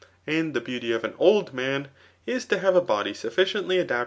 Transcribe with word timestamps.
And 0.25 0.55
the 0.55 0.61
beauty 0.61 0.91
of 0.93 1.05
ah 1.05 1.11
old 1.19 1.53
man, 1.53 1.89
is 2.25 2.43
to 2.45 2.57
have 2.57 2.75
a 2.75 2.81
body 2.81 3.13
sufficiently 3.13 3.77
80 3.77 3.83
THB 3.83 3.91
Aar 3.91 3.97
OF 3.99 3.99